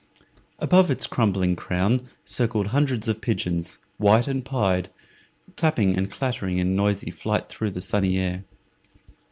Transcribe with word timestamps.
Above 0.57 0.89
its 0.89 1.05
crumbling 1.05 1.55
crown 1.55 2.09
circled 2.23 2.65
hundreds 2.69 3.07
of 3.07 3.21
pigeons, 3.21 3.77
white 3.97 4.27
and 4.27 4.43
pied, 4.43 4.89
clapping 5.55 5.95
and 5.95 6.09
clattering 6.09 6.57
in 6.57 6.75
noisy 6.75 7.11
flight 7.11 7.49
through 7.49 7.69
the 7.69 7.81
sunny 7.81 8.17
air. 8.17 8.43